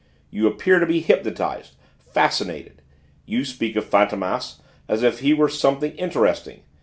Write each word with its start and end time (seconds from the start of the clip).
You 0.31 0.47
appear 0.47 0.79
to 0.79 0.87
be 0.87 0.99
hypnotised, 0.99 1.75
fascinated. 2.11 2.81
You 3.27 3.45
speak 3.45 3.75
of 3.75 3.85
Fantômas 3.87 4.55
as 4.89 5.03
if 5.03 5.19
he 5.19 5.31
were 5.31 5.47
something 5.47 5.91
interesting. 5.91 6.63